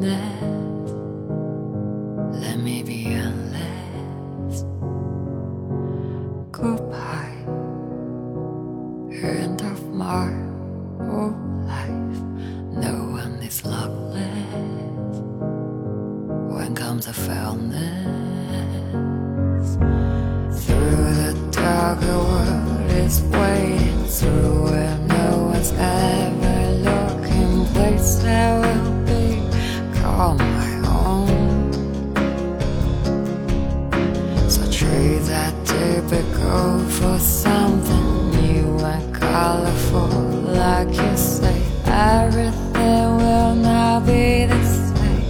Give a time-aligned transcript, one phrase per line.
[0.00, 0.90] darkness.
[2.42, 4.64] Let me be endless.
[6.50, 7.36] Goodbye,
[9.12, 10.32] end of my
[11.04, 11.36] whole
[11.66, 12.20] life.
[12.72, 15.20] No one is luckless
[16.54, 17.06] when comes.
[20.60, 24.99] Through the dark, the world is waiting through where
[35.10, 35.28] Trees
[35.64, 40.06] typical for something new and colorful.
[40.06, 45.24] Like you say, everything will not be the same.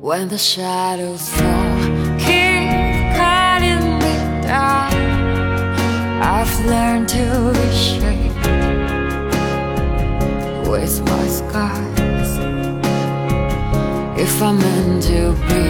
[0.00, 1.76] When the shadows fall,
[2.18, 4.92] keep cutting me down.
[6.20, 8.01] I've learned to be
[14.44, 15.64] I'm meant to be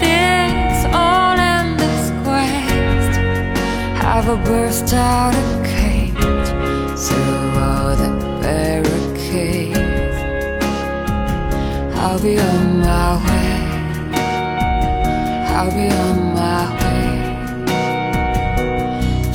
[0.00, 3.18] this all in this quest,
[4.02, 6.14] have a burst out a cage
[6.98, 10.18] through all the barricades.
[11.98, 13.56] I'll be on my way.
[15.54, 17.08] I'll be on my way.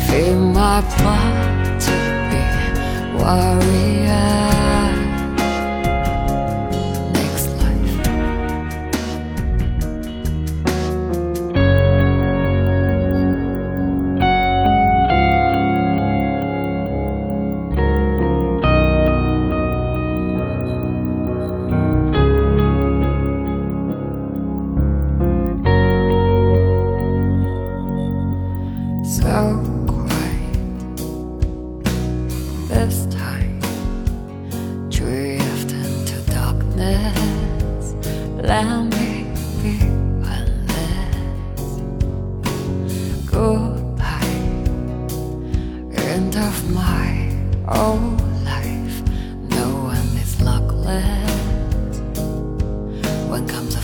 [0.08, 1.96] Feel my blood to
[2.32, 2.42] be
[3.22, 4.43] warrior.
[38.64, 39.26] Let me
[39.62, 39.74] be
[40.36, 41.70] endless.
[43.30, 44.38] Goodbye,
[46.14, 47.10] end of my
[48.52, 48.98] life.
[49.58, 52.00] No one is luckless
[53.30, 53.82] when comes a.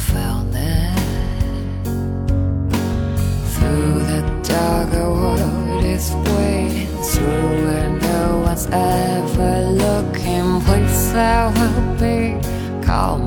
[3.54, 10.62] Through the dark, the world is waiting through where no one's ever looking.
[10.62, 12.40] Place I will be
[12.86, 13.20] call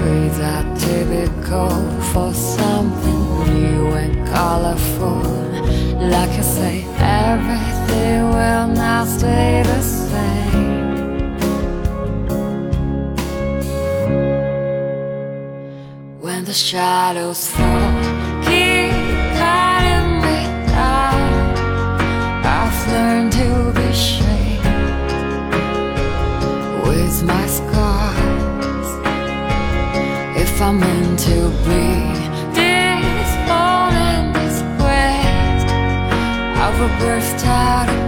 [0.00, 1.68] Trees are typical
[2.10, 3.22] for something
[3.54, 5.20] new and colorful.
[6.14, 11.36] Like I say, everything will not stay the same.
[16.20, 17.89] When the shadows fall,
[30.60, 31.84] If I'm meant to be.
[32.52, 35.68] This all in this quest,
[36.60, 37.99] I will burst out of